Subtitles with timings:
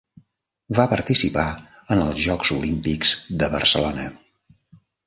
[0.79, 1.45] Va participar
[1.97, 4.13] en els Jocs Olímpics de Barcelona.